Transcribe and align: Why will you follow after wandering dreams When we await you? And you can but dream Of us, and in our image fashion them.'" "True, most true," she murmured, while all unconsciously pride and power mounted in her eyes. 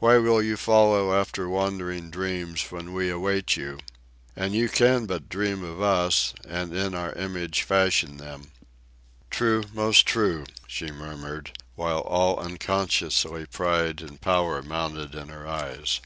Why 0.00 0.16
will 0.16 0.42
you 0.42 0.56
follow 0.56 1.14
after 1.14 1.48
wandering 1.48 2.10
dreams 2.10 2.72
When 2.72 2.92
we 2.92 3.10
await 3.10 3.56
you? 3.56 3.78
And 4.34 4.52
you 4.52 4.68
can 4.68 5.06
but 5.06 5.28
dream 5.28 5.62
Of 5.62 5.80
us, 5.80 6.34
and 6.48 6.74
in 6.74 6.96
our 6.96 7.12
image 7.12 7.62
fashion 7.62 8.16
them.'" 8.16 8.50
"True, 9.30 9.62
most 9.72 10.04
true," 10.04 10.46
she 10.66 10.90
murmured, 10.90 11.56
while 11.76 12.00
all 12.00 12.40
unconsciously 12.40 13.46
pride 13.46 14.00
and 14.00 14.20
power 14.20 14.62
mounted 14.64 15.14
in 15.14 15.28
her 15.28 15.46
eyes. 15.46 16.00